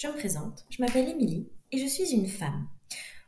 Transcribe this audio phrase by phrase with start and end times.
[0.00, 2.66] je me présente, je m'appelle Émilie et je suis une femme.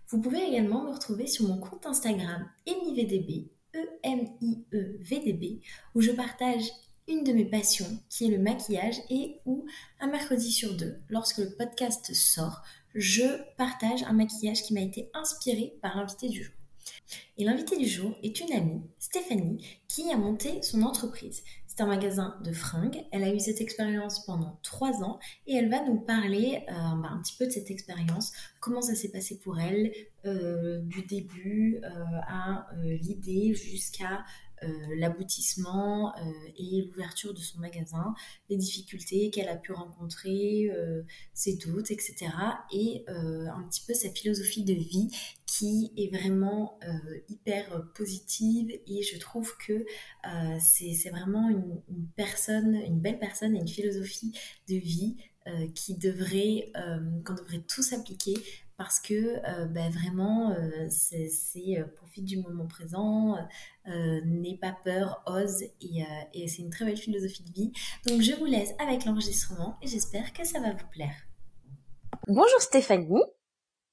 [0.09, 5.61] Vous pouvez également me retrouver sur mon compte Instagram EmiVDB, E-M-I-E-V-D-B,
[5.95, 6.65] où je partage
[7.09, 9.67] une de mes passions qui est le maquillage et où
[10.01, 12.63] un mercredi sur deux, lorsque le podcast sort,
[12.95, 16.55] je partage un maquillage qui m'a été inspiré par l'invité du jour.
[17.37, 21.43] Et l'invité du jour est une amie, Stéphanie, qui a monté son entreprise.
[21.75, 23.03] C'est un magasin de fringues.
[23.13, 27.09] Elle a eu cette expérience pendant trois ans et elle va nous parler euh, bah,
[27.11, 29.91] un petit peu de cette expérience, comment ça s'est passé pour elle,
[30.27, 31.89] euh, du début euh,
[32.29, 34.23] à l'idée jusqu'à
[34.97, 36.15] l'aboutissement
[36.57, 38.15] et l'ouverture de son magasin,
[38.49, 40.71] les difficultés qu'elle a pu rencontrer,
[41.35, 42.27] ses doutes, etc.
[42.73, 45.09] Et un petit peu sa philosophie de vie
[45.47, 46.79] qui est vraiment
[47.29, 49.85] hyper positive et je trouve que
[50.61, 54.33] c'est vraiment une, personne, une belle personne et une philosophie
[54.69, 55.17] de vie
[55.75, 56.73] qui devrait,
[57.25, 58.35] qu'on devrait tous appliquer
[58.83, 60.57] parce que ben vraiment,
[60.91, 63.37] c'est profite du moment présent,
[63.87, 67.73] n'aie pas peur, ose, et, et c'est une très belle philosophie de vie.
[68.09, 71.15] Donc je vous laisse avec l'enregistrement et j'espère que ça va vous plaire.
[72.27, 73.23] Bonjour Stéphanie.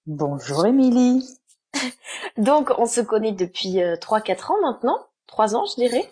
[0.08, 1.24] Bonjour Émilie.
[2.38, 6.10] donc on se connaît depuis 3-4 ans maintenant, 3 ans je dirais.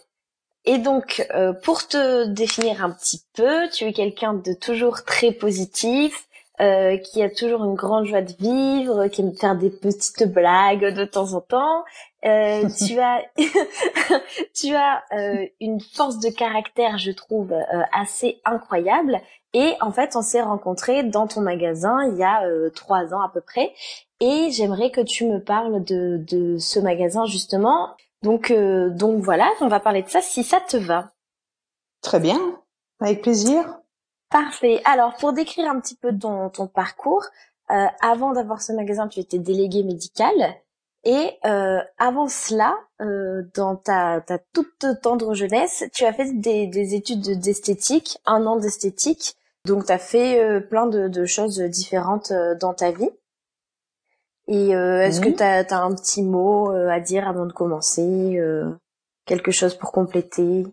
[0.66, 1.25] Et donc,
[1.64, 6.27] pour te définir un petit peu, tu es quelqu'un de toujours très positif,
[6.59, 10.94] euh, qui a toujours une grande joie de vivre, qui aime faire des petites blagues
[10.94, 11.83] de temps en temps.
[12.25, 13.22] Euh, tu as,
[14.55, 19.19] tu as euh, une force de caractère, je trouve, euh, assez incroyable.
[19.53, 22.44] Et en fait, on s'est rencontrés dans ton magasin il y a
[22.75, 23.73] trois ans à peu près.
[24.19, 27.95] Et j'aimerais que tu me parles de, de ce magasin justement.
[28.23, 31.12] Donc, donc voilà, on va parler de ça si ça te va.
[32.01, 32.39] Très bien,
[33.00, 33.79] avec plaisir.
[34.29, 34.81] Parfait.
[34.83, 37.25] Alors, pour décrire un petit peu ton, ton parcours,
[37.71, 40.33] euh, avant d'avoir ce magasin, tu étais délégué médical.
[41.03, 46.67] Et euh, avant cela, euh, dans ta, ta, toute tendre jeunesse, tu as fait des,
[46.67, 49.38] des études d'esthétique, un an d'esthétique.
[49.65, 53.09] Donc, tu as fait euh, plein de, de, choses différentes euh, dans ta vie.
[54.47, 58.39] Et euh, est-ce que tu as, as, un petit mot à dire avant de commencer
[59.25, 60.65] Quelque chose pour compléter?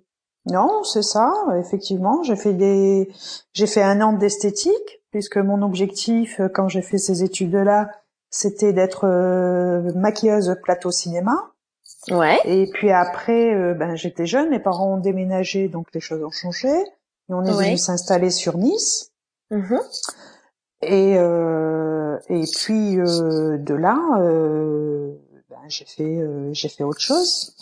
[0.46, 2.22] Non, c'est ça, effectivement.
[2.22, 3.10] J'ai fait des,
[3.52, 7.90] j'ai fait un an d'esthétique, puisque mon objectif, euh, quand j'ai fait ces études-là,
[8.30, 11.52] c'était d'être euh, maquilleuse plateau cinéma.
[12.10, 12.38] Ouais.
[12.44, 16.30] Et puis après, euh, ben j'étais jeune, mes parents ont déménagé, donc les choses ont
[16.30, 16.68] changé.
[16.68, 19.12] Et on est venu s'installer sur Nice.
[19.50, 19.80] Mm-hmm.
[20.82, 21.12] Et
[22.28, 23.96] et puis de là,
[25.48, 26.20] ben, j'ai fait
[26.52, 27.54] j'ai fait autre chose.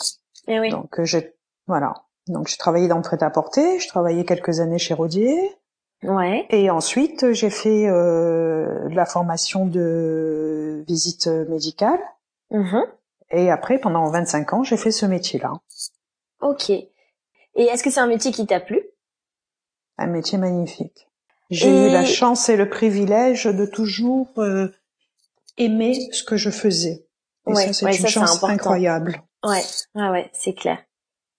[0.49, 0.71] Et eh oui.
[0.71, 1.37] Donc j'ai
[1.69, 1.95] voilà.
[2.29, 5.57] Donc j'ai travaillé dans le prêt-à-porter, je travaillais quelques années chez Rodier.
[6.03, 6.47] Ouais.
[6.51, 12.01] Et ensuite j'ai fait euh, la formation de visite médicale.
[12.51, 12.85] Mm-hmm.
[13.33, 15.55] Et après, pendant 25 ans, j'ai fait ce métier-là.
[16.41, 16.71] Ok.
[16.71, 16.89] Et
[17.57, 18.83] est-ce que c'est un métier qui t'a plu?
[19.99, 21.09] Un métier magnifique.
[21.51, 24.69] J'ai eu la chance et le privilège de toujours euh,
[25.59, 27.07] aimer ce que je faisais.
[27.47, 29.23] Et ça, c'est une chance incroyable.
[29.45, 29.63] Ouais,
[29.95, 30.79] ouais, ouais, c'est clair.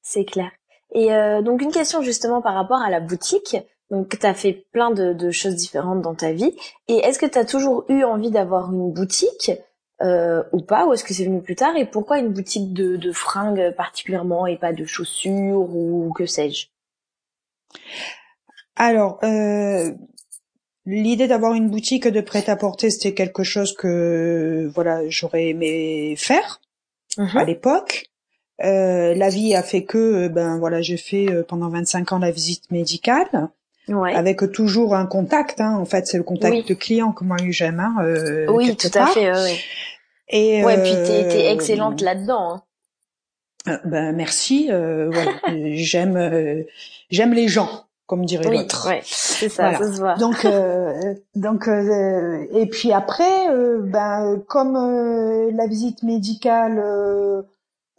[0.01, 0.51] C'est clair.
[0.93, 3.57] Et euh, donc une question justement par rapport à la boutique.
[3.89, 6.55] Donc tu as fait plein de, de, choses différentes dans ta vie.
[6.87, 9.51] Et est-ce que tu as toujours eu envie d'avoir une boutique
[10.01, 10.85] euh, ou pas?
[10.85, 11.75] Ou est-ce que c'est venu plus tard?
[11.75, 16.67] Et pourquoi une boutique de, de fringues particulièrement et pas de chaussures ou que sais-je?
[18.75, 19.91] Alors, euh,
[20.85, 26.61] l'idée d'avoir une boutique de prêt-à-porter, c'était quelque chose que voilà j'aurais aimé faire
[27.17, 28.12] mmh à l'époque.
[28.61, 32.19] Euh, la vie a fait que, euh, ben voilà, j'ai fait euh, pendant 25 ans
[32.19, 33.49] la visite médicale.
[33.89, 34.13] Ouais.
[34.13, 35.75] Avec toujours un contact, hein.
[35.75, 37.81] en fait, c'est le contact de client que moi j'aime.
[37.81, 39.31] Hein, euh, oui, tout à fait.
[39.31, 39.57] Ouais.
[40.29, 42.61] Et ouais, puis t'es, t'es excellente là-dedans.
[43.65, 43.79] Hein.
[43.83, 44.67] ben merci.
[44.69, 45.31] voilà,
[45.73, 46.63] j'aime,
[47.09, 47.69] j'aime les gens,
[48.06, 48.88] comme dirait oui, l'autre.
[48.88, 50.15] Ouais, c'est ça, ça se voit.
[50.15, 50.47] Donc,
[51.35, 53.49] donc, et puis après,
[53.81, 56.81] ben comme la visite médicale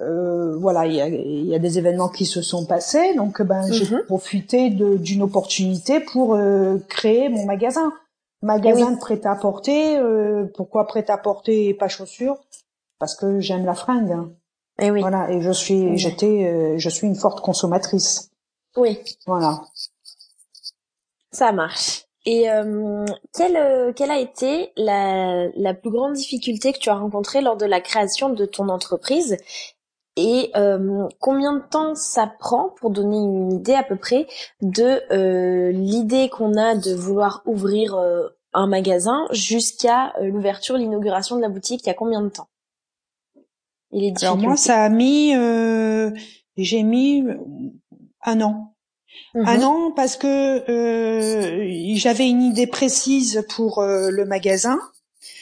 [0.01, 3.71] euh, voilà, il y a, y a, des événements qui se sont passés, donc ben
[3.71, 4.05] j'ai mhm.
[4.07, 7.93] profité d'une opportunité pour euh, créer mon magasin,
[8.43, 9.97] magasin de prêt-à-porter.
[9.99, 12.39] Euh, pourquoi prêt-à-porter et pas chaussures?
[12.99, 14.11] Parce que j'aime la fringue.
[14.11, 14.31] Hein.
[14.81, 15.01] Et eh oui.
[15.01, 18.31] Voilà, et je suis, j'étais, euh, je suis une forte consommatrice.
[18.77, 18.99] Oui.
[19.27, 19.63] Voilà.
[21.31, 22.07] Ça marche.
[22.27, 23.05] Et euh,
[23.37, 27.67] quelle, quelle a été la, la plus grande difficulté que tu as rencontrée lors de
[27.67, 29.37] la création de ton entreprise?
[30.17, 34.29] Et euh, combien de temps ça prend pour donner une idée à peu près
[34.63, 41.41] de euh, l'idée qu'on a de vouloir ouvrir euh, un magasin jusqu'à l'ouverture, l'inauguration de
[41.41, 42.47] la boutique, il y a combien de temps?
[43.91, 45.33] Il est Alors moi, ça a mis,
[46.57, 47.25] j'ai mis
[48.23, 48.77] un an.
[49.35, 49.65] Un mhm.
[49.65, 50.65] an parce que
[51.97, 54.79] j'avais une idée précise pour le magasin.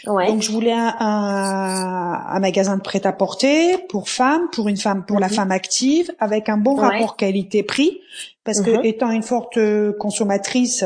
[0.04, 5.28] Donc je voulais un, un, magasin de prêt-à-porter pour femmes, pour une femme, pour la
[5.28, 5.34] mhm.
[5.34, 8.00] femme active, avec un bon rapport qualité-prix,
[8.44, 8.84] parce que mhm.
[8.84, 10.84] étant une forte euh, consommatrice,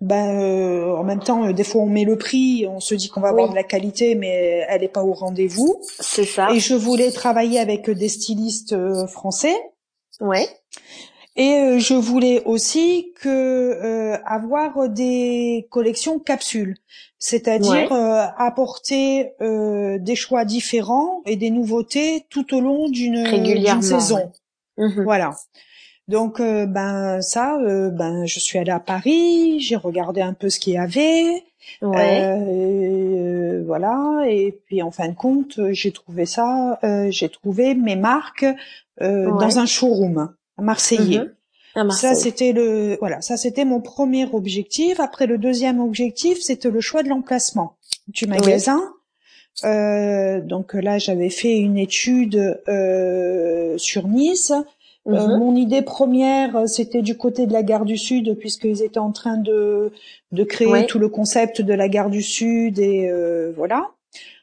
[0.00, 3.08] ben euh, en même temps, euh, des fois on met le prix, on se dit
[3.08, 5.80] qu'on va avoir de la qualité, mais elle n'est pas au rendez-vous.
[6.00, 6.50] C'est ça.
[6.52, 8.74] Et je voulais travailler avec des stylistes
[9.08, 9.56] français.
[10.20, 10.48] Ouais.
[11.36, 16.76] Et je voulais aussi que avoir des collections capsules.
[17.18, 24.32] C'est-à-dire euh, apporter euh, des choix différents et des nouveautés tout au long d'une saison.
[24.76, 25.02] Mhm.
[25.04, 25.34] Voilà.
[26.08, 30.60] Donc euh, ben ça, ben je suis allée à Paris, j'ai regardé un peu ce
[30.60, 31.42] qu'il y avait,
[33.64, 36.78] voilà, et puis en fin de compte, j'ai trouvé ça,
[37.08, 38.46] j'ai trouvé mes marques
[39.00, 41.20] dans un showroom Marseillais.
[41.76, 41.90] Mhm.
[41.90, 44.98] Ça c'était le voilà, ça c'était mon premier objectif.
[44.98, 47.76] Après le deuxième objectif, c'était le choix de l'emplacement
[48.08, 48.80] du magasin.
[49.64, 54.52] Euh, donc là, j'avais fait une étude euh, sur Nice.
[55.08, 55.38] Euh, mhm.
[55.38, 59.36] mon idée première, c'était du côté de la gare du Sud, puisqu'ils étaient en train
[59.36, 59.92] de
[60.32, 63.90] de créer tout le concept de la gare du Sud et euh, voilà.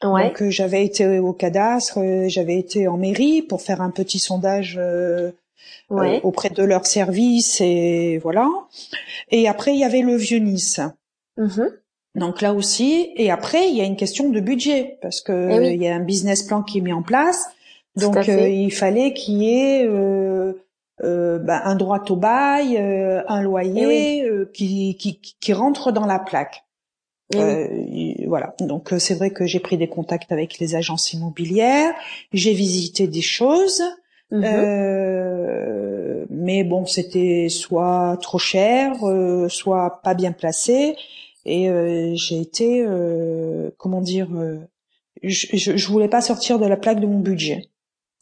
[0.02, 0.28] Ouais.
[0.28, 4.78] Donc j'avais été au cadastre, j'avais été en mairie pour faire un petit sondage
[5.90, 8.48] euh, auprès de leur service et voilà.
[9.30, 10.80] Et après il y avait le vieux Nice.
[11.38, 11.68] Mm-hmm.
[12.14, 15.74] Donc là aussi, et après il y a une question de budget parce que eh
[15.74, 17.48] il y a un business plan qui est mis en place.
[17.96, 20.52] Donc euh, il fallait qu'il y ait euh,
[21.02, 26.06] euh, bah, un droit au bail, euh, un loyer eh qui, qui, qui rentre dans
[26.06, 26.64] la plaque.
[27.34, 28.54] Eh voilà.
[28.60, 31.94] Donc c'est vrai que j'ai pris des contacts avec les agences immobilières,
[32.32, 33.82] j'ai visité des choses.
[34.34, 34.44] Mm-hmm.
[34.44, 40.96] Euh, mais bon, c'était soit trop cher, euh, soit pas bien placé,
[41.44, 42.84] et euh, j'ai été,
[43.78, 44.28] comment dire,
[45.22, 47.68] je, je, voulais pas sortir de la plaque de mon budget.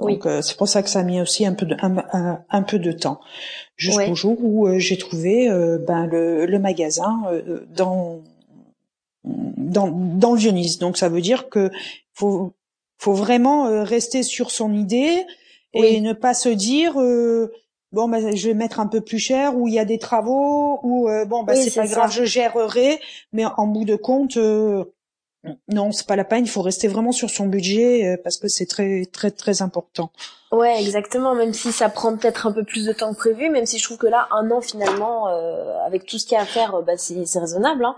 [0.01, 2.81] Donc c'est pour ça que ça a mis aussi un peu de un, un, peu
[2.81, 3.21] de temps
[3.77, 5.49] jusqu'au jour où j'ai trouvé
[5.87, 7.23] ben le, le magasin
[7.75, 8.21] dans
[9.25, 10.81] dans dans le Vieux-Nice.
[10.81, 11.71] Donc ça veut dire que
[12.15, 12.53] faut
[12.99, 15.25] faut vraiment rester sur son idée,
[15.75, 17.53] et ne pas se dire euh,
[17.93, 20.81] bon bah, je vais mettre un peu plus cher ou il y a des travaux
[20.83, 23.01] ou euh, bon bah c'est pas grave je gérerai.
[23.33, 24.85] Mais en bout de compte euh,
[25.69, 28.49] non c'est pas la peine il faut rester vraiment sur son budget euh, parce que
[28.49, 30.11] c'est très très très important.
[30.51, 33.67] Ouais exactement même si ça prend peut-être un peu plus de temps que prévu même
[33.67, 35.27] si je trouve que là un an finalement
[35.87, 37.97] avec tout ce qu'il y a à faire bah c'est raisonnable hein.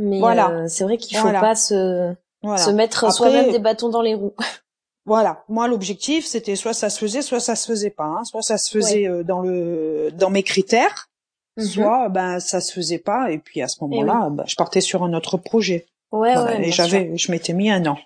[0.00, 0.68] Mais voilà.
[0.68, 4.34] c'est vrai qu'il faut pas se se mettre soi-même des bâtons dans les roues
[5.08, 8.04] Voilà, moi l'objectif c'était soit ça se faisait, soit ça se faisait pas.
[8.04, 8.24] Hein.
[8.24, 11.08] Soit ça se faisait euh, dans le dans mes critères,
[11.56, 11.64] mhm.
[11.64, 15.02] soit ben ça se faisait pas et puis à ce moment-là, ben, je partais sur
[15.02, 15.86] un autre projet.
[16.12, 16.68] Ouais, ouais.
[16.68, 17.96] Et j'avais, je m'étais mis un an.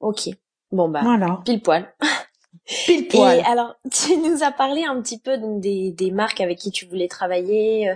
[0.00, 0.28] Ok.
[0.70, 1.40] Bon bah, voilà.
[1.46, 1.94] pile poil.
[2.84, 3.38] Pile poil.
[3.38, 6.70] Et alors, tu nous as parlé un petit peu donc, des, des marques avec qui
[6.70, 7.90] tu voulais travailler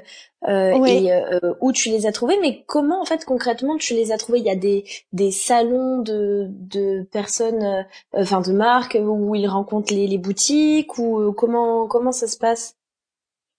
[0.49, 4.13] euh, et euh, où tu les as trouvées, mais comment en fait concrètement tu les
[4.13, 4.41] as trouvées?
[4.41, 7.83] Il y a des, des salons de, de personnes, euh,
[8.15, 12.37] enfin de marques où ils rencontrent les, les boutiques ou euh, comment comment ça se
[12.39, 12.77] passe?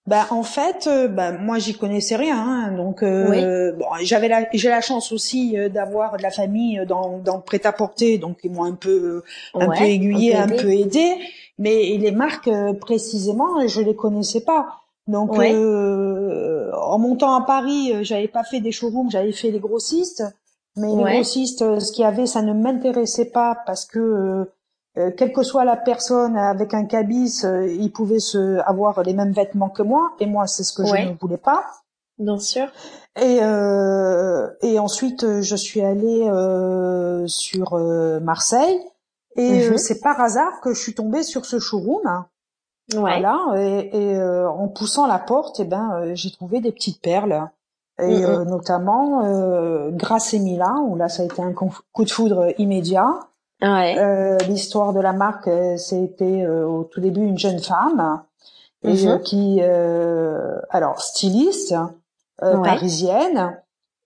[0.06, 4.46] Bah en fait, euh, bah, moi j'y connaissais rien, hein, donc euh, bon, j'avais la,
[4.52, 8.52] j'ai la chance aussi euh, d'avoir de la famille dans, dans le prêt-à-porter, donc ils
[8.52, 11.16] m'ont un peu un peu aiguillé, un peu aidé,
[11.58, 12.50] mais les marques
[12.82, 14.82] précisément, je les connaissais pas.
[15.08, 20.24] Donc en montant à Paris, j'avais pas fait des showrooms, j'avais fait les grossistes,
[20.76, 24.50] mais les grossistes, ce qu'il y avait, ça ne m'intéressait pas parce que
[24.98, 29.14] euh, quelle que soit la personne avec un cabis, euh, il pouvait se avoir les
[29.14, 31.66] mêmes vêtements que moi, et moi c'est ce que je ne voulais pas.
[32.20, 32.68] Bien sûr.
[33.20, 37.76] Et euh, et ensuite je suis allée euh, sur
[38.22, 38.80] Marseille
[39.36, 39.78] et mhm.
[39.78, 42.26] c'est par hasard que je suis tombée sur ce showroom.
[42.94, 43.00] Ouais.
[43.00, 47.50] Voilà et, et en poussant la porte, et eh ben j'ai trouvé des petites perles
[48.00, 48.44] et mhm.
[48.44, 53.22] notamment grâce Emila où là ça a été un coup de foudre immédiat.
[53.64, 58.22] Euh, l'histoire de la marque, euh, c'était euh, au tout début une jeune femme
[58.86, 59.22] et mhm.
[59.22, 59.62] qui,
[60.70, 61.74] alors styliste
[62.38, 63.58] parisienne,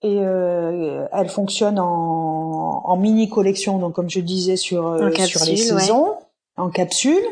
[0.02, 4.96] et elle fonctionne en, en, mini collection, donc comme je disais sur
[5.26, 6.14] sur les saisons,
[6.56, 7.24] en capsule.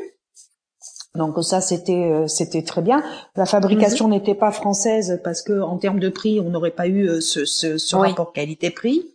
[1.15, 3.01] Donc ça c'était c'était très bien.
[3.37, 4.15] La fabrication mhm.
[4.15, 7.79] n'était pas française parce que en termes de prix, on n'aurait pas eu ce, ce,
[7.79, 9.07] ce rapport qualité-prix.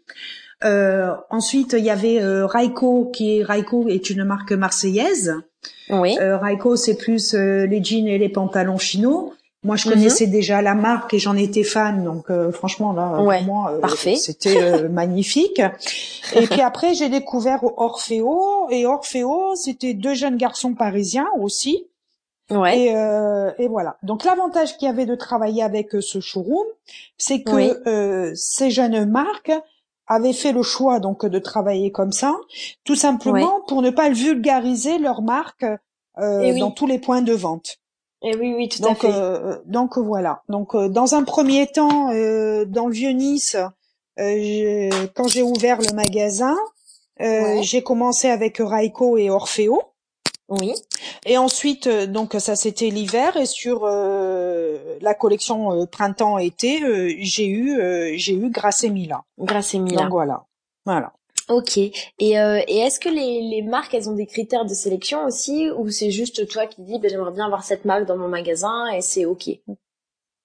[0.64, 5.36] Euh, ensuite, il y avait euh, Raiko, qui est Raiko est une marque marseillaise.
[5.90, 6.18] Oui.
[6.20, 9.34] Euh, Raiko, c'est plus euh, les jeans et les pantalons chino.
[9.64, 10.32] Moi, je connaissais mhm.
[10.32, 13.80] déjà la marque et j'en étais fan, donc euh, franchement là, pour moi,
[14.18, 15.62] c'était magnifique.
[16.34, 21.86] Et puis après, j'ai découvert Orfeo et Orfeo, c'était deux jeunes garçons parisiens aussi.
[22.50, 22.80] Ouais.
[22.80, 23.98] Et, euh, et, voilà.
[24.02, 26.66] Donc l'avantage qu'il y avait de travailler avec ce showroom,
[27.20, 29.54] c'est que ces jeunes marques
[30.12, 32.36] avaient fait le choix donc de travailler comme ça,
[32.84, 37.32] tout simplement pour ne pas vulgariser leur marque euh, eh dans tous les points de
[37.32, 37.78] vente.
[38.22, 39.14] Et eh oui, oui, tout donc, à fait.
[39.14, 40.44] Euh, donc voilà.
[40.50, 43.56] Donc euh, dans un premier temps, euh, dans le vieux Nice,
[44.18, 46.58] quand j'ai ouvert le magasin,
[47.62, 49.82] j'ai commencé avec Raiko et Orfeo.
[50.52, 50.74] Oui.
[51.26, 57.48] Et ensuite, euh, donc ça c'était l'hiver et sur euh, la collection euh, printemps-été, j'ai
[57.48, 59.24] eu j'ai eu Grassemila.
[59.40, 60.02] Grassemila.
[60.04, 60.44] Donc voilà,
[60.86, 61.14] voilà.
[61.48, 61.78] Ok.
[61.78, 65.90] Et, et est-ce que les, les marques, elles ont des critères de sélection aussi, ou
[65.90, 69.02] c'est juste toi qui dis, ben, j'aimerais bien avoir cette marque dans mon magasin et
[69.02, 69.50] c'est ok?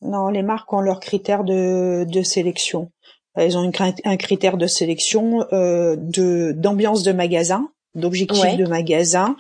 [0.03, 2.91] Non, les marques ont leurs critères de, de sélection.
[3.35, 3.71] Elles ont
[4.05, 9.37] un critère de sélection de d'ambiance de magasin, d'objectif de magasin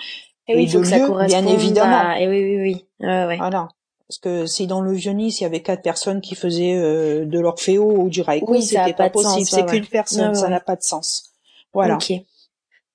[0.48, 2.14] et, oui, il que bien évidemment.
[2.16, 2.84] Et oui, oui, oui.
[3.00, 3.68] Ouais, Voilà.
[4.08, 7.24] Parce que si dans le vieux Nice, il y avait quatre personnes qui faisaient euh,
[7.24, 9.46] de l'orphéo ou du raiko, oui, c'était pas, possible.
[9.46, 11.32] C'est qu'une personne, ça n'a pas de sens.
[11.72, 11.94] Voilà.
[11.96, 12.12] Ok.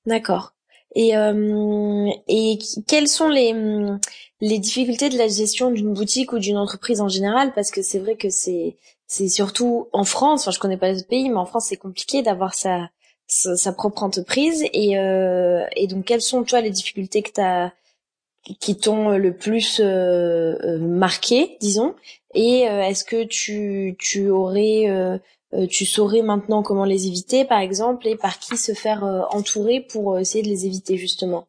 [0.06, 0.54] D'accord.
[0.96, 3.54] Et euh, et quelles sont les
[4.40, 7.54] les difficultés de la gestion d'une boutique ou d'une entreprise en général?
[7.54, 8.78] Parce que c'est vrai que c'est
[9.08, 10.42] c'est surtout en France.
[10.42, 12.90] Enfin, je connais pas les autres pays, mais en France, c'est compliqué d'avoir sa
[13.32, 17.72] sa, propre entreprise et, euh, et donc quelles sont toi les difficultés que t'as
[18.60, 21.96] qui t'ont le plus euh, euh marqué disons?
[22.34, 25.18] Et euh, est-ce que tu tu aurais euh,
[25.70, 30.20] tu saurais maintenant comment les éviter par exemple et par qui se faire entourer pour
[30.20, 31.46] essayer de les éviter justement?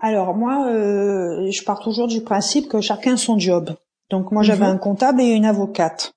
[0.00, 3.74] Alors moi je pars toujours du principe que chacun son job.
[4.10, 4.72] Donc moi j'avais mhm.
[4.72, 6.12] un comptable et une avocate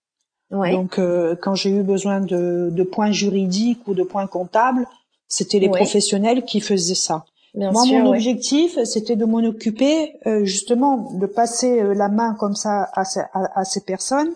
[0.64, 4.88] donc, euh, quand j'ai eu besoin de, de, points juridiques ou de points comptables,
[5.28, 7.26] c'était les professionnels qui faisaient ça.
[7.56, 12.56] Moi, mon objectif, c'était de m'en occuper, euh, justement, de passer euh, la main comme
[12.56, 14.32] ça à, à, à ces personnes,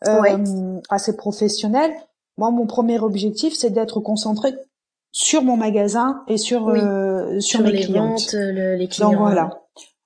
[0.00, 1.92] à ces professionnels.
[2.38, 4.54] Moi, mon premier objectif, c'est d'être concentré
[5.12, 6.74] sur mon magasin et sur
[7.40, 8.32] sur, mes les clientes.
[8.32, 9.10] les clients.
[9.10, 9.50] Donc voilà.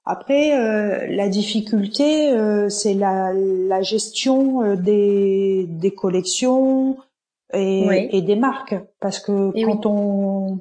[0.08, 6.96] Après, euh, la difficulté, euh, c'est la, la, gestion euh, des, des collections
[7.52, 10.60] et, et, des marques, parce que quand on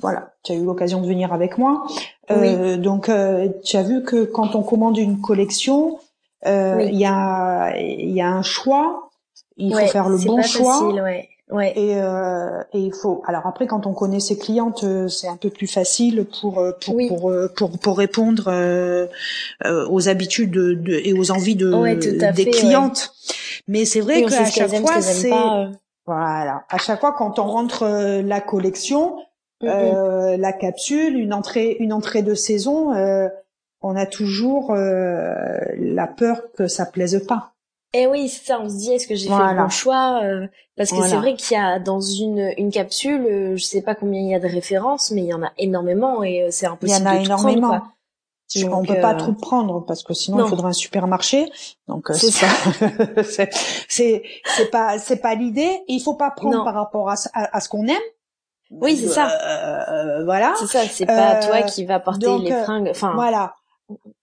[0.00, 1.86] voilà, tu as eu l'occasion de venir avec moi,
[2.78, 3.10] donc
[3.64, 5.98] tu as vu que quand on commande une collection,
[6.44, 9.10] il y a il y a un choix,
[9.56, 10.80] il faut faire le bon choix.
[10.80, 11.28] Facile, Ouais.
[11.50, 13.22] Et, euh, et il faut.
[13.26, 16.72] Alors après, quand on connaît ses clientes, euh, c'est un peu plus facile pour euh,
[16.78, 19.06] pour pour, euh, pour, pour répondre euh,
[19.64, 23.14] aux habitudes de, et aux envies de des clientes.
[23.66, 25.32] Mais c'est vrai qu'à chaque fois, c'est
[26.04, 26.64] voilà.
[26.68, 27.86] À chaque fois, quand on rentre
[28.22, 29.16] la collection,
[29.62, 32.92] la capsule, une entrée une entrée de saison,
[33.80, 37.52] on a toujours la peur que ça plaise pas.
[37.94, 38.60] Eh oui, c'est ça.
[38.60, 41.34] On se dit, est-ce que j'ai fait le bon choix euh, Parce que c'est vrai
[41.34, 44.40] qu'il y a dans une une capsule, euh, je sais pas combien il y a
[44.40, 47.00] de références, mais il y en a énormément et euh, c'est impossible.
[47.00, 47.68] Il y en a énormément.
[47.68, 48.78] Prendre, quoi.
[48.78, 51.50] on peut pas tout prendre parce que sinon il faudrait un supermarché.
[51.86, 52.48] Donc c'est ça.
[53.88, 55.82] c'est c'est pas c'est pas l'idée.
[55.88, 57.96] Il faut pas prendre par rapport à, à, ce qu'on aime.
[58.70, 59.28] Oui, c'est ça.
[60.26, 60.52] voilà.
[60.60, 60.82] C'est ça.
[60.86, 62.88] C'est pas toi qui va porter les fringues.
[62.90, 63.14] Enfin.
[63.14, 63.54] Voilà.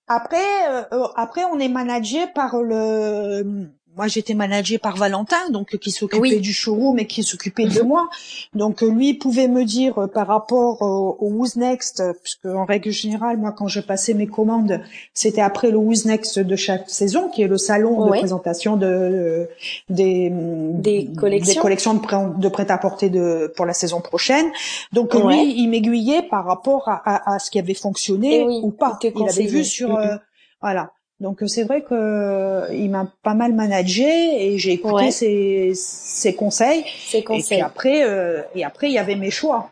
[0.07, 5.91] Après, euh, après, on est managé par le moi j'étais managée par Valentin, donc qui
[5.91, 7.87] s'occupait du showroom et qui s'occupait de mhm.
[7.87, 8.09] moi.
[8.53, 13.37] Donc lui pouvait me dire euh, par rapport au, Who's Next, puisque en règle générale,
[13.37, 14.81] moi quand je passais mes commandes,
[15.13, 19.47] c'était après le Who's Next de chaque saison, qui est le salon de présentation de,
[19.89, 24.47] des, des collections, des collections de, de prêt-à-porter de pour la saison prochaine.
[24.93, 28.97] Donc lui, il m'aiguillait par rapport à, à, ce qui avait fonctionné ou pas.
[29.03, 30.05] Il avait vu sur mm, mm.
[30.05, 30.17] Euh,
[30.61, 30.91] voilà.
[31.21, 35.73] Donc euh, c'est vrai que euh, il m'a pas mal managé et j'ai écouté ses,
[35.73, 36.85] ses, conseils.
[37.07, 37.57] Ses conseils.
[37.57, 39.71] Et puis après, euh, et après il y avait mes choix.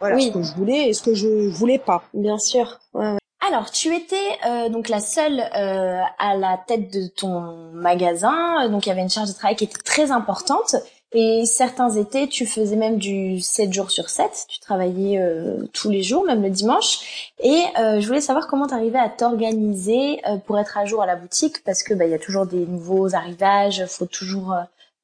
[0.00, 2.04] Voilà ce que je voulais et ce que je voulais pas.
[2.14, 2.78] Bien sûr.
[2.94, 4.38] Ouais, Alors, tu étais
[4.70, 9.30] donc la seule à la tête de ton magasin, donc il y avait une charge
[9.30, 10.76] de travail qui était très importante.
[11.12, 14.44] Et certains étés, tu faisais même du 7 jours sur 7.
[14.48, 17.32] Tu travaillais euh, tous les jours, même le dimanche.
[17.42, 21.02] Et euh, je voulais savoir comment tu arrivais à t'organiser euh, pour être à jour
[21.02, 24.54] à la boutique, parce que bah, il y a toujours des nouveaux arrivages, faut toujours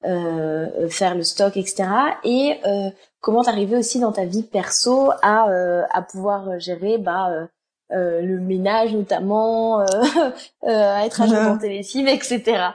[0.02, 1.88] faire le stock, etc.
[2.24, 2.60] Et
[3.22, 5.48] comment t'arrivais aussi dans ta vie perso à,
[5.90, 7.48] à pouvoir gérer bah,
[7.88, 9.80] le ménage notamment,
[10.62, 12.72] à être à jour dans tes lessives, etc.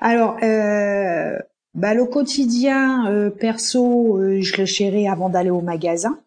[0.00, 1.38] Alors, euh,
[1.74, 6.18] bah, le quotidien euh, perso, euh, je le gérais avant d'aller au magasin.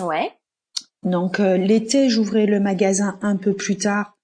[0.00, 0.32] Ouais.
[1.02, 4.18] Donc l'été, j'ouvrais le magasin un peu plus tard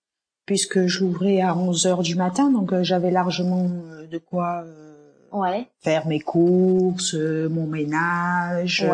[0.45, 3.69] puisque j'ouvrais à 11 heures du matin, donc j'avais largement
[4.09, 4.62] de quoi
[5.33, 5.66] ouais.
[5.81, 8.87] faire mes courses, mon ménage,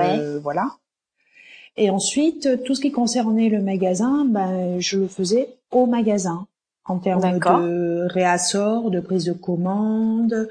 [0.43, 0.77] voilà.
[1.77, 6.47] Et ensuite, tout ce qui concernait le magasin, ben, je le faisais au magasin
[6.85, 10.49] en termes de réassort, de prise de commande,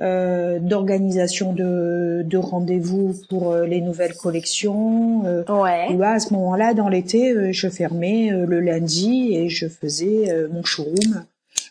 [0.00, 5.24] euh, d'organisation de, de rendez-vous pour euh, les nouvelles collections.
[5.26, 6.02] Euh, ouais.
[6.02, 11.24] à ce moment-là, dans l'été, euh, je fermais le lundi et je faisais mon showroom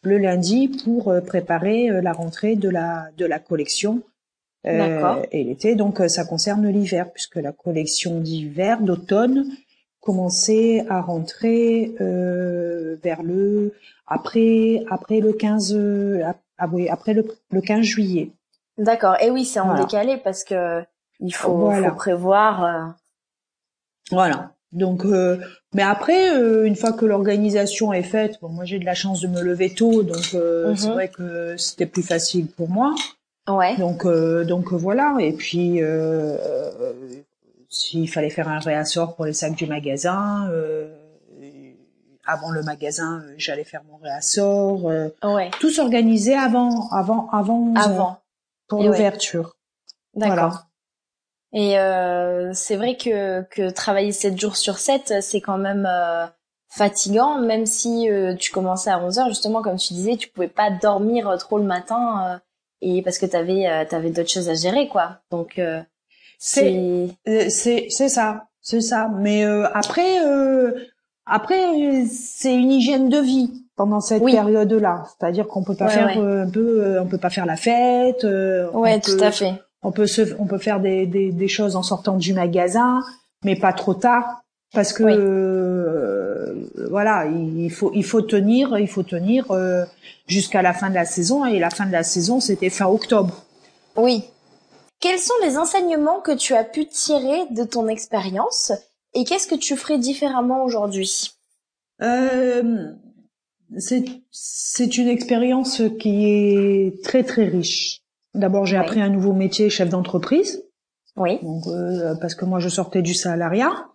[0.04, 4.02] le lundi pour préparer la rentrée de la de la collection.
[4.66, 9.46] et l'été, donc ça concerne l'hiver puisque la collection d'hiver, d'automne,
[10.02, 13.74] commençait à rentrer vers le
[14.08, 15.78] après après le 15
[16.62, 18.32] ah oui, après le, le 15 juillet.
[18.78, 19.16] D'accord.
[19.20, 20.84] Et oui, c'est en décalé parce que
[21.20, 22.64] il faut, faut prévoir.
[22.64, 22.86] Euh...
[24.12, 24.52] Voilà.
[24.72, 25.38] Donc, euh,
[25.74, 29.22] mais après, euh, une fois que l'organisation est faite, bon, moi j'ai de la chance
[29.22, 30.94] de me lever tôt, donc euh, c'est mhm.
[30.94, 32.94] vrai que c'était plus facile pour moi.
[33.50, 33.76] Ouais.
[33.78, 35.18] Donc, donc voilà.
[35.20, 35.82] Et puis,
[37.72, 40.48] s'il fallait faire un réassort pour les sacs du magasin,
[42.26, 44.90] avant le magasin, euh, j'allais faire mon réassort.
[44.90, 45.52] Euh, ouais.
[45.60, 48.18] Tout s'organisait avant, avant, avant, avant.
[48.68, 49.58] pour l'ouverture.
[50.14, 50.66] D'accord.
[51.54, 56.26] Et euh, c'est vrai que, que travailler 7 jours sur 7, c'est quand même euh,
[56.70, 60.48] fatigant, même si euh, tu commençais à 11 heures, justement, comme tu disais, tu pouvais
[60.48, 62.42] pas dormir trop le matin,
[62.80, 65.20] et parce que tu avais, avais d'autres choses à gérer, quoi.
[65.30, 65.60] Donc,
[66.44, 67.08] c'est
[67.50, 69.10] c'est c'est ça, c'est ça.
[69.20, 70.18] Mais après,
[71.26, 75.06] après, c'est une hygiène de vie pendant cette période-là.
[75.08, 78.26] C'est-à-dire qu'on peut pas faire euh, un peu, euh, on peut pas faire la fête.
[78.26, 79.54] Euh, ouais, tout à fait.
[79.82, 83.02] On peut se, on peut faire des, des, des, choses en sortant du magasin,
[83.44, 86.54] mais pas trop tard, parce que
[86.90, 89.46] voilà, il faut, il faut tenir, il faut tenir
[90.28, 91.46] jusqu'à la fin de la saison.
[91.46, 93.46] Et la fin de la saison, c'était fin octobre.
[93.96, 94.26] Oui.
[95.02, 98.72] Quels sont les enseignements que tu as pu tirer de ton expérience
[99.14, 101.32] et qu'est-ce que tu ferais différemment aujourd'hui?
[102.02, 102.86] Euh,
[103.78, 108.02] C'est une expérience qui est très très riche.
[108.36, 110.64] D'abord, j'ai appris un nouveau métier, chef d'entreprise.
[111.18, 111.40] Oui.
[111.42, 113.91] Donc, euh, parce que moi, je sortais du salariat.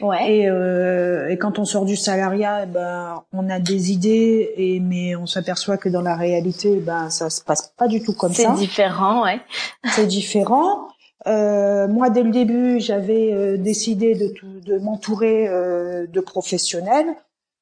[0.00, 0.32] Ouais.
[0.32, 4.80] Et, euh, et quand on sort du salariat, eh ben, on a des idées, et
[4.80, 8.12] mais on s'aperçoit que dans la réalité, eh ben, ça se passe pas du tout
[8.12, 8.54] comme ça.
[8.54, 9.40] C'est différent, ouais.
[9.92, 10.88] C'est différent.
[11.26, 14.32] Euh, moi, dès le début, j'avais euh, décidé de,
[14.64, 17.08] de m'entourer euh, de professionnels,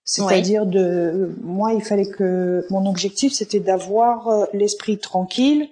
[0.04, 5.68] c'est-à-dire de moi, il fallait que mon objectif, c'était d'avoir euh, l'esprit tranquille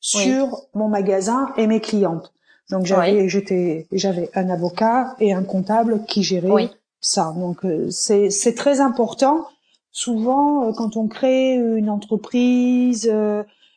[0.00, 2.32] sur mon magasin et mes clientes.
[2.70, 7.32] Donc j'avais, j'étais, j'avais un avocat et un comptable qui géraient ça.
[7.36, 9.46] Donc c'est c'est très important.
[9.90, 13.12] Souvent, quand on crée une entreprise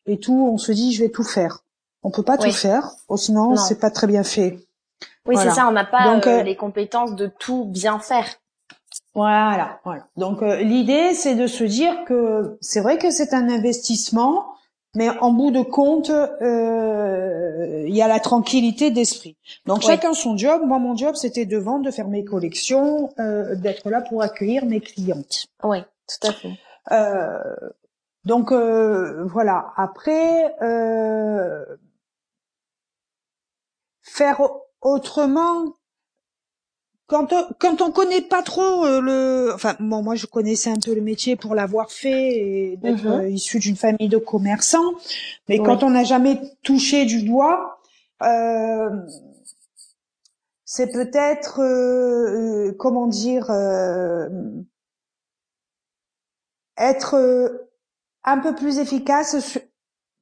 [0.06, 1.64] et tout, on se dit je vais tout faire.
[2.04, 4.60] On peut pas tout faire, sinon c'est pas très bien fait.
[5.26, 8.26] Oui, c'est ça, on n'a pas Donc, euh, euh, les compétences de tout bien faire.
[9.14, 10.08] Voilà, voilà.
[10.18, 14.51] Donc euh, l'idée c'est de se dire que c'est vrai que c'est un investissement,
[14.96, 19.38] mais en bout de compte, il y a la tranquillité d'esprit.
[19.66, 20.62] Donc chacun son job.
[20.66, 24.82] Moi, mon job, c'était de vendre, de faire mes collections, d'être là pour accueillir mes
[24.82, 25.48] clientes.
[25.64, 26.58] Oui, tout à fait.
[28.26, 29.74] donc voilà.
[29.78, 30.54] Après,
[34.02, 34.42] faire
[34.82, 35.76] autrement
[37.12, 40.80] quand on, quand on connaît pas trop euh, le enfin bon moi je connaissais un
[40.80, 43.12] peu le métier pour l'avoir fait et d'être mhm.
[43.12, 44.94] euh, issu d'une famille de commerçants
[45.50, 47.82] mais quand on n'a jamais touché du doigt
[48.24, 48.90] euh,
[50.64, 53.52] c'est peut-être euh, comment dire
[56.78, 57.62] être
[58.24, 59.60] un peu plus efficace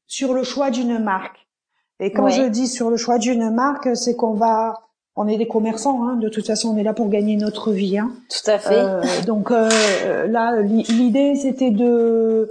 [0.08, 1.48] sur le choix d'une marque.
[2.00, 4.89] Et quand je dis sur le choix d'une marque, c'est qu'on va,
[5.22, 7.98] on est des commerçants, hein, de toute façon, on est là pour gagner notre vie.
[7.98, 8.12] Hein.
[8.30, 8.74] Tout à fait.
[8.74, 9.70] Euh, donc euh,
[10.28, 12.50] là, l'idée, c'était de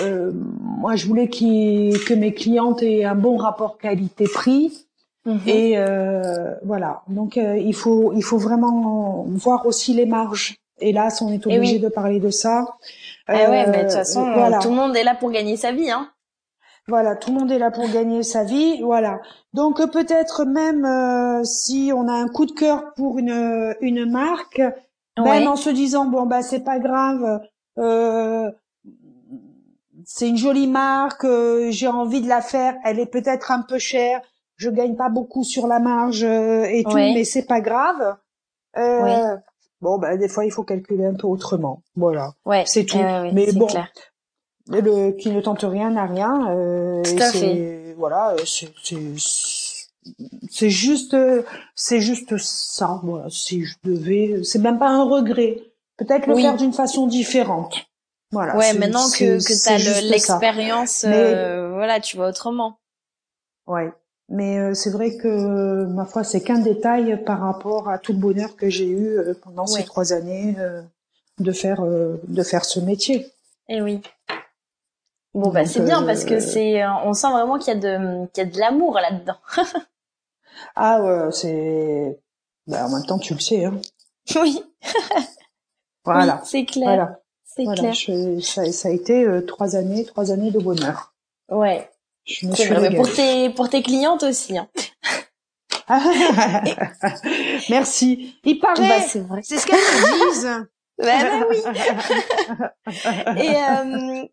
[0.00, 4.86] euh, moi, je voulais que mes clientes aient un bon rapport qualité-prix.
[5.24, 5.40] Mhm.
[5.46, 7.02] Et euh, voilà.
[7.08, 10.56] Donc euh, il faut il faut vraiment voir aussi les marges.
[10.80, 12.66] Hélas, on est eh obligé de parler de ça.
[13.28, 14.58] Eh ouais, mais de toute façon, voilà.
[14.58, 16.08] tout le monde est là pour gagner sa vie, hein.
[16.86, 19.20] Voilà, tout le monde est là pour gagner sa vie, voilà.
[19.54, 24.60] Donc peut-être même si on a un coup de cœur pour une une marque,
[25.16, 27.40] même en se disant bon bah c'est pas grave,
[27.78, 28.50] euh,
[30.04, 33.78] c'est une jolie marque, euh, j'ai envie de la faire, elle est peut-être un peu
[33.78, 34.20] chère,
[34.56, 38.16] je gagne pas beaucoup sur la marge euh, et tout, mais c'est pas grave.
[38.76, 39.36] Euh,
[39.80, 41.82] Bon, bah, des fois, il faut calculer un peu autrement.
[41.94, 42.32] Voilà.
[42.46, 42.64] Ouais.
[42.66, 42.96] C'est tout.
[43.34, 43.88] mais bon, clair.
[44.68, 46.50] Le qui ne tente rien n'a rien.
[46.50, 47.94] Euh, tout à fait.
[47.96, 48.72] Voilà, c'est
[50.50, 51.16] c'est juste
[51.74, 53.00] c'est juste ça.
[53.02, 55.62] Voilà, si je devais, c'est même pas un regret.
[55.96, 57.86] Peut-être le faire d'une façon différente.
[58.32, 58.56] Voilà.
[58.56, 62.78] Ouais, maintenant que que t'as l'expérience, euh, voilà, tu vois autrement.
[63.66, 63.92] Ouais.
[64.28, 68.18] Mais euh, c'est vrai que ma foi, c'est qu'un détail par rapport à tout le
[68.18, 70.56] bonheur que j'ai eu euh, pendant ces trois années
[71.38, 73.26] de faire de faire ce métier.
[73.68, 74.00] Eh oui.
[75.34, 78.44] Bon bah c'est bien parce que c'est on sent vraiment qu'il y a de qu'il
[78.44, 79.36] y a de l'amour là-dedans.
[80.76, 82.20] ah ouais, c'est
[82.68, 83.74] bah, en même temps tu le sais hein.
[84.36, 84.62] Oui.
[86.04, 86.40] voilà.
[86.44, 86.86] c'est clair.
[86.86, 87.20] Voilà.
[87.44, 87.94] C'est clair.
[88.42, 91.14] ça, ça, a été euh, trois années, trois années de bonheur.
[91.48, 91.88] Ouais.
[92.24, 94.56] Je me suis vrai, mais pour tes pour tes clientes aussi.
[94.56, 94.68] Hein.
[97.70, 98.36] Merci.
[98.44, 98.88] Il paraît.
[98.88, 99.40] Bah, c'est vrai.
[99.42, 99.78] C'est ce qu'elles
[100.32, 100.66] disent.
[100.98, 101.58] bah, oui.
[103.42, 104.26] Et euh,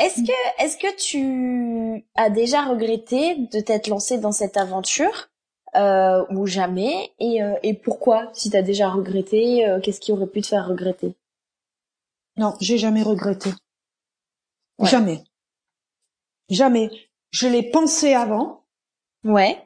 [0.00, 5.30] est-ce que est-ce que tu as déjà regretté de t'être lancé dans cette aventure
[5.74, 10.12] euh, ou jamais et, euh, et pourquoi si tu as déjà regretté euh, qu'est-ce qui
[10.12, 11.14] aurait pu te faire regretter?
[12.36, 13.50] Non, j'ai jamais regretté.
[14.80, 15.22] Jamais.
[16.48, 16.90] Jamais.
[17.30, 18.64] Je l'ai pensé avant.
[19.24, 19.58] Ouais.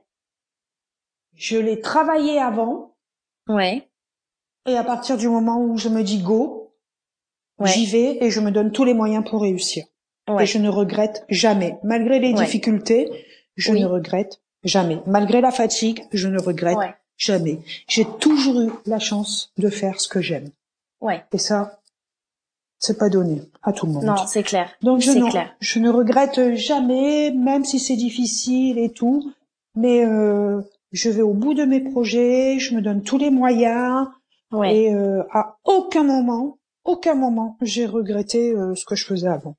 [1.35, 2.94] Je l'ai travaillé avant.
[3.49, 3.88] Ouais.
[4.66, 6.75] Et à partir du moment où je me dis go,
[7.64, 9.87] j'y vais et je me donne tous les moyens pour réussir.
[10.29, 10.43] Ouais.
[10.43, 11.79] Et je ne regrette jamais.
[11.83, 13.09] Malgré les difficultés,
[13.57, 14.99] je ne regrette jamais.
[15.07, 16.79] Malgré la fatigue, je ne regrette
[17.17, 17.61] jamais.
[17.88, 20.51] J'ai toujours eu la chance de faire ce que j'aime.
[21.01, 21.23] Ouais.
[21.33, 21.81] Et ça,
[22.79, 24.05] c'est pas donné à tout le monde.
[24.05, 24.71] Non, c'est clair.
[24.83, 25.11] Donc je,
[25.61, 29.33] je ne regrette jamais, même si c'est difficile et tout,
[29.75, 30.61] mais euh,
[30.93, 34.09] je vais au bout de mes projets, je me donne tous les moyens
[34.53, 34.75] ouais.
[34.75, 39.57] et euh, à aucun moment, aucun moment, j'ai regretté euh, ce que je faisais avant.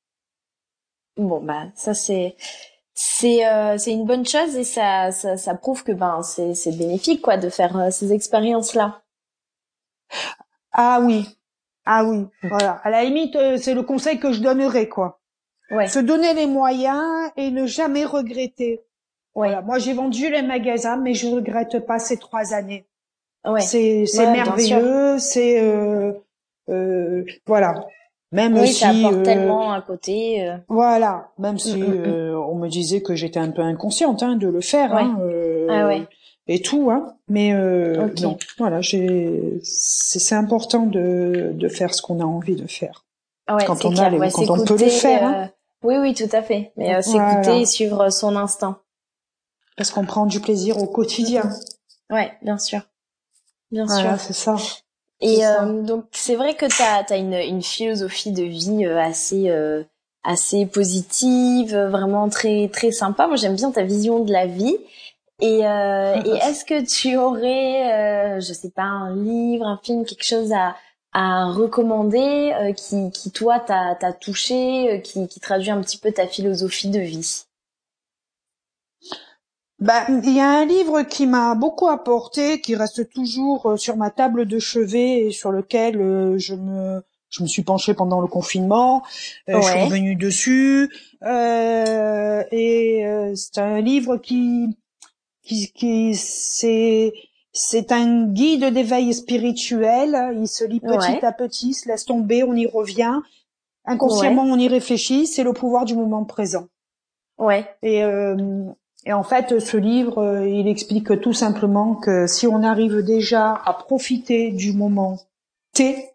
[1.17, 2.35] Bon bah ça c'est
[2.93, 6.71] c'est euh, c'est une bonne chose et ça ça, ça prouve que ben c'est c'est
[6.71, 9.01] bénéfique quoi de faire euh, ces expériences là.
[10.71, 11.25] Ah oui,
[11.91, 12.79] ah oui, voilà.
[12.83, 15.19] À la limite, euh, c'est le conseil que je donnerais, quoi.
[15.71, 15.87] Ouais.
[15.87, 18.81] Se donner les moyens et ne jamais regretter.
[19.33, 19.61] Voilà.
[19.61, 22.85] Moi, j'ai vendu les magasins, mais je regrette pas ces trois années.
[23.43, 23.61] Ouais.
[23.61, 26.13] C'est c'est merveilleux, c'est euh,
[26.69, 27.73] euh, voilà.
[28.31, 30.53] Même oui, si ça apporte tellement à côté.
[30.67, 32.35] Voilà, même si mm, mm, mm.
[32.35, 34.95] on me disait que j'étais un peu inconsciente hein, de le faire.
[34.95, 35.17] Hein,
[35.69, 36.07] ah ouais
[36.49, 37.15] et tout, hein.
[37.29, 42.67] Mais euh, non, voilà, j'ai, c'est important de, de faire ce qu'on a envie de
[42.67, 43.05] faire.
[43.45, 45.23] Ah ouais, quand on a les, quand on peut le faire.
[45.23, 45.43] Hein.
[45.43, 45.47] Euh,
[45.83, 46.73] oui, oui, tout à fait.
[46.75, 48.79] Mais euh, s'écouter et suivre son instinct.
[49.77, 51.43] Parce qu'on prend du plaisir au quotidien.
[52.09, 52.81] Ouais, bien sûr,
[53.71, 54.27] bien voilà, sûr.
[54.27, 54.55] c'est ça.
[55.21, 59.51] Et euh, donc c'est vrai que t'as as une, une philosophie de vie euh, assez
[60.23, 63.27] assez positive, vraiment très très sympa.
[63.27, 64.77] Moi j'aime bien ta vision de la vie.
[65.41, 70.05] Et, euh, et est-ce que tu aurais, euh, je sais pas, un livre, un film,
[70.05, 70.75] quelque chose à,
[71.13, 76.11] à recommander euh, qui, qui toi t'a touché, euh, qui, qui traduit un petit peu
[76.11, 77.45] ta philosophie de vie?
[79.79, 83.97] Bah, il y a un livre qui m'a beaucoup apporté, qui reste toujours euh, sur
[83.97, 88.27] ma table de chevet et sur lequel je me je me suis penchée pendant le
[88.27, 89.03] confinement.
[89.47, 90.89] Je suis revenue dessus
[91.21, 93.03] et
[93.35, 94.75] c'est un livre qui
[95.43, 97.13] qui, c'est
[97.51, 100.35] c'est un guide d'éveil spirituel.
[100.39, 103.19] Il se lit petit à petit, se laisse tomber, on y revient.
[103.85, 105.25] Inconsciemment, on y réfléchit.
[105.25, 106.67] C'est le pouvoir du moment présent.
[107.37, 107.65] Ouais.
[107.81, 108.65] Et, euh,
[109.09, 113.59] et en fait, ce livre, euh, il explique tout simplement que si on arrive déjà
[113.65, 115.17] à profiter du moment
[115.73, 116.11] T,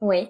[0.00, 0.28] oui.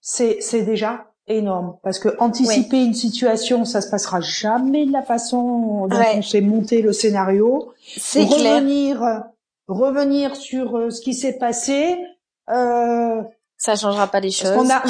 [0.00, 5.02] c'est c'est déjà énorme parce que anticiper une situation, ça se passera jamais de la
[5.02, 7.72] façon dont on s'est monté le scénario.
[7.96, 9.22] C'est revenir,
[9.68, 11.96] revenir sur euh, ce qui s'est passé.
[12.50, 13.22] Euh,
[13.56, 14.70] ça changera pas les choses.
[14.72, 14.82] A,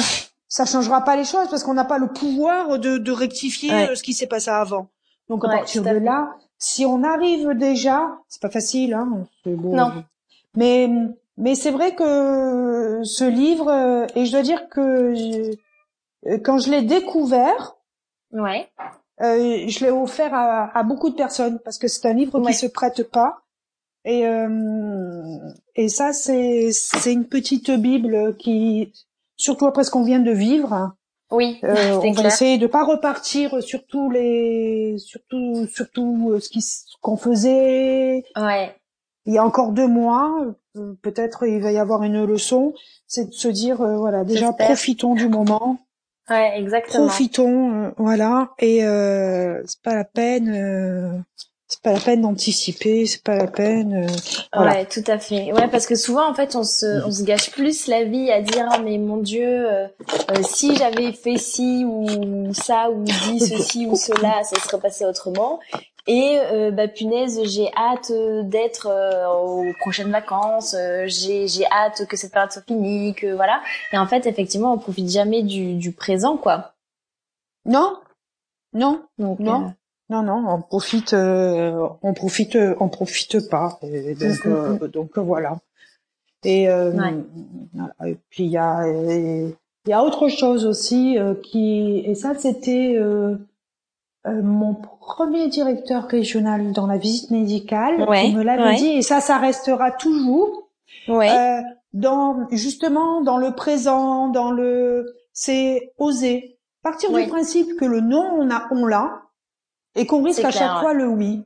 [0.47, 3.95] ça changera pas les choses parce qu'on n'a pas le pouvoir de, de rectifier Ouais.
[3.95, 4.87] ce qui s'est passé avant.
[5.29, 9.25] Donc à Ouais, partir de là, si on arrive déjà, c'est pas facile, hein.
[9.45, 9.75] bon.
[9.75, 10.03] Non.
[10.55, 10.89] Mais
[11.37, 15.55] mais c'est vrai que ce livre euh, et je dois dire que je-
[16.29, 17.75] euh, quand je l'ai découvert,
[18.31, 18.69] Ouais.
[19.21, 22.51] euh, je l'ai offert à, à beaucoup de personnes parce que c'est un livre Ouais.
[22.51, 23.41] qui se prête pas.
[24.05, 25.39] Et euh,
[25.75, 28.93] et ça c'est c'est une petite bible qui
[29.35, 30.93] surtout après ce qu'on vient de vivre.
[31.31, 36.49] Oui, Euh, on va essayer de pas repartir sur tous les, surtout, surtout euh, ce
[36.49, 36.63] qui,
[37.01, 38.75] qu'on faisait Ouais.
[39.25, 40.31] il y a encore deux mois.
[40.77, 42.73] Euh, Peut-être il va y avoir une leçon,
[43.07, 45.79] c'est de se dire euh, voilà déjà profitons du moment,
[46.29, 47.05] Ouais, exactement.
[47.07, 51.17] profitons euh, voilà et euh, c'est pas la peine, euh,
[51.85, 53.93] pas la peine d'anticiper, c'est pas la peine.
[54.05, 54.07] euh,
[54.53, 54.71] voilà.
[54.73, 55.53] Ouais, tout à fait.
[55.53, 58.41] Ouais, parce que souvent, en fait, on se, on se gâche plus la vie à
[58.41, 59.87] dire, Ah, mais mon Dieu, euh,
[60.31, 65.05] euh, si j'avais fait ci ou ça ou dit ceci ou cela, ça serait passé
[65.05, 65.59] autrement.
[66.07, 68.11] Et euh, bah punaise, j'ai hâte
[68.43, 70.75] d'être euh, aux prochaines vacances.
[70.77, 73.61] euh, j'ai j'ai hâte que cette période soit finie, que voilà.
[73.91, 76.73] Et en fait, effectivement, on profite jamais du, du présent, quoi.
[77.65, 77.97] Non,
[78.73, 79.73] non, Donc Non.
[80.11, 83.79] Euh, Non, non, on profite, euh, on profite, on profite pas.
[83.83, 85.57] Et donc, mm, euh, donc euh, voilà.
[86.43, 87.13] Et, euh, Ouais.
[87.73, 87.93] voilà.
[88.11, 89.53] et puis il y a, il
[89.87, 93.35] y a autre chose aussi euh, qui, et ça c'était euh,
[94.27, 98.75] euh, mon premier directeur régional dans la visite médicale Ouais, qui me l'avait ouais.
[98.75, 100.69] dit, et ça, ça restera toujours.
[101.07, 101.61] ouais, Euh,
[101.93, 108.29] dans justement dans le présent, dans le, c'est oser partir du principe que le non
[108.37, 109.21] on a, on l'a,
[109.95, 110.81] et qu'on risque à clair, chaque ouais.
[110.81, 111.43] fois le oui.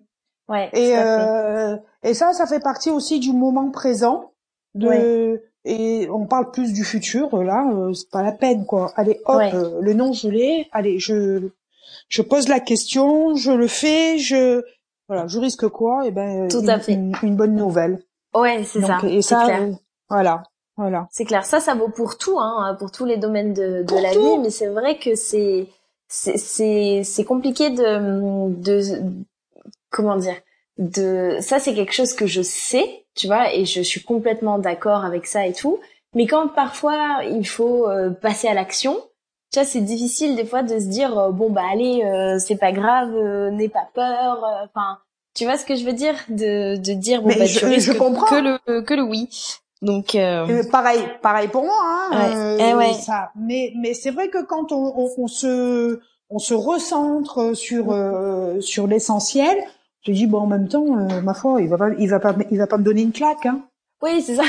[0.47, 0.69] ouais.
[0.73, 4.31] Et euh, et ça, ça fait partie aussi du moment présent.
[4.75, 7.35] De et on parle plus du futur.
[7.43, 8.91] Là, euh, c'est pas la peine quoi.
[8.95, 9.53] Allez, hop, Ouais.
[9.53, 10.67] euh, le nom je l'ai.
[10.71, 11.49] Allez, je
[12.07, 14.61] je pose la question, je le fais, je
[15.07, 16.05] voilà, je risque quoi?
[16.05, 16.93] Et ben Tout une, à fait.
[16.93, 18.03] une, une bonne nouvelle.
[18.35, 18.99] Ouais, c'est ça.
[19.05, 19.61] Et c'est ça, clair.
[19.63, 19.71] euh,
[20.07, 20.43] voilà,
[20.77, 21.07] voilà.
[21.11, 24.13] C'est clair, ça, ça vaut pour tout, hein, pour tous les domaines de, de la
[24.13, 24.21] tout.
[24.21, 25.67] vie, mais c'est vrai que c'est
[26.09, 28.81] c'est c'est c'est compliqué de de
[29.89, 30.35] comment dire
[30.77, 35.03] de ça c'est quelque chose que je sais, tu vois, et je suis complètement d'accord
[35.05, 35.79] avec ça et tout.
[36.15, 38.95] Mais quand parfois il faut euh, passer à l'action,
[39.51, 42.55] tu vois, c'est difficile des fois de se dire euh, bon bah allez, euh, c'est
[42.55, 44.43] pas grave, euh, n'aie pas peur.
[44.45, 44.99] euh, Enfin,
[45.35, 46.15] tu vois ce que je veux dire?
[46.29, 48.25] De de dire bon Mais bah je- tu je comprends.
[48.27, 48.35] que
[48.69, 49.27] le que le oui.
[49.81, 51.79] Donc euh, pareil, pareil pour moi.
[51.81, 52.35] Hein, Ouais.
[52.35, 52.93] euh, Eh ouais.
[52.93, 53.31] ça.
[53.35, 58.59] Mais mais c'est vrai que quand on, on, on se on se recentre sur euh,
[58.61, 59.57] sur l'essentiel,
[60.05, 62.35] je dis bon en même temps, euh, ma foi, il va pas il va pas
[62.51, 63.45] il va pas me donner une claque.
[63.45, 63.61] Hein.
[64.03, 64.43] oui, c'est ça.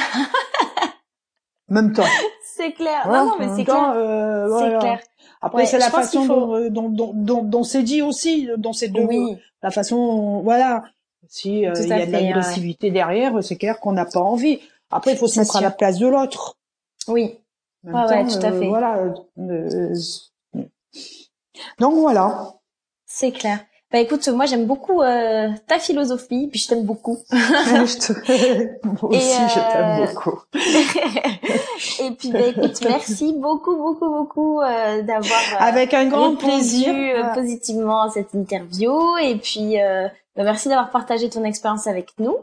[1.68, 2.02] Même temps.
[2.56, 3.02] C'est clair.
[3.04, 3.92] Voilà, non, non, mais c'est clair.
[3.94, 4.78] euh, C'est voilà.
[4.80, 5.00] clair.
[5.40, 8.48] Après Ouais, c'est la façon faut- dont, euh, dont dont dont dont c'est dit aussi
[8.58, 10.82] dans ces deux Oui, la façon voilà
[11.28, 12.20] si euh, il y a de ouais.
[12.20, 14.58] l'agressivité derrière, c'est clair qu'on n'a pas envie.
[14.90, 16.56] Après il faut se mettre à la place de l'autre.
[17.08, 17.38] oui.
[17.86, 18.68] En même Ouais, temps, tout à euh, fait.
[18.68, 18.96] Voilà.
[18.98, 19.94] euh,
[21.78, 22.54] donc voilà.
[23.06, 23.60] C'est clair.
[23.92, 27.18] Bah écoute, moi j'aime beaucoup euh, ta philosophie, puis je t'aime beaucoup.
[27.30, 30.38] Je te- Moi aussi, je t'aime euh, beaucoup.
[32.00, 36.94] Et puis bah écoute, merci beaucoup, beaucoup, beaucoup euh, d'avoir Avec un grand plaisir.
[36.94, 37.34] euh, Voilà.
[37.34, 38.92] positivement à cette interview.
[39.22, 42.36] Et puis euh, bah, merci d'avoir partagé ton expérience avec nous.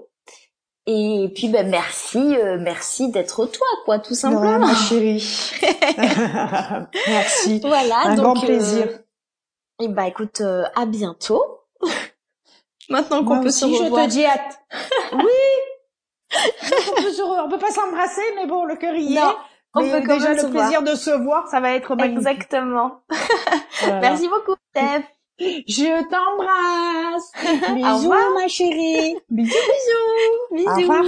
[0.90, 4.60] Et puis bah, merci, euh, merci d'être toi, quoi, tout simplement.
[4.60, 5.52] ma chérie.
[7.08, 7.60] Merci.
[7.60, 8.88] Voilà, Un donc grand plaisir.
[9.82, 11.44] et bah écoute, euh, à bientôt.
[12.90, 14.06] Maintenant qu'on peut se aussi, je revoir.
[14.06, 14.60] te dis hâte.
[15.14, 16.40] Oui.
[16.98, 19.22] on, peut se re- on peut pas s'embrasser, mais bon, le cœur y est.
[19.74, 21.98] On Mais peut déjà le plaisir de se voir, ça va être voir.
[22.00, 22.18] magnifique.
[22.28, 23.02] Exactement.
[23.82, 24.00] Voilà.
[24.00, 25.04] Merci beaucoup, Steph.
[25.40, 27.32] Je t'embrasse.
[27.72, 28.34] Au Bisous, revoir.
[28.34, 29.16] ma chérie.
[29.30, 29.54] Bisous.
[30.52, 30.68] Bisous.
[30.70, 31.06] Au revoir.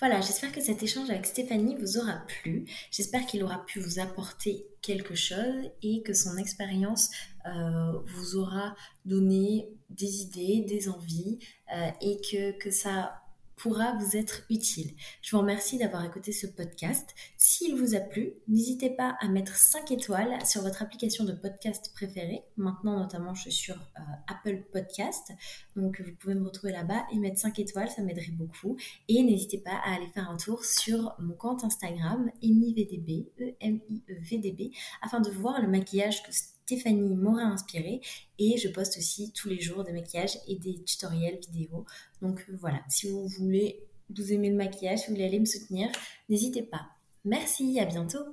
[0.00, 2.66] Voilà, j'espère que cet échange avec Stéphanie vous aura plu.
[2.90, 7.10] J'espère qu'il aura pu vous apporter quelque chose et que son expérience
[7.46, 8.74] euh, vous aura
[9.04, 11.38] donné des idées, des envies
[11.74, 13.23] euh, et que, que ça
[13.56, 14.92] pourra vous être utile.
[15.22, 17.14] Je vous remercie d'avoir écouté ce podcast.
[17.36, 21.92] S'il vous a plu, n'hésitez pas à mettre 5 étoiles sur votre application de podcast
[21.94, 22.42] préférée.
[22.56, 25.32] Maintenant, notamment, je suis sur euh, Apple Podcast.
[25.76, 28.76] Donc, vous pouvez me retrouver là-bas et mettre 5 étoiles, ça m'aiderait beaucoup.
[29.08, 35.20] Et n'hésitez pas à aller faire un tour sur mon compte Instagram, EmiVDB, E-M-I-E-V-D-B, afin
[35.20, 36.32] de voir le maquillage que
[36.66, 38.00] Stéphanie m'aura inspiré.
[38.38, 41.84] Et je poste aussi tous les jours des maquillages et des tutoriels vidéo.
[42.22, 45.44] Donc euh, voilà, si vous voulez, vous aimez le maquillage, si vous voulez aller me
[45.44, 45.90] soutenir,
[46.28, 46.86] n'hésitez pas.
[47.24, 48.24] Merci, à bientôt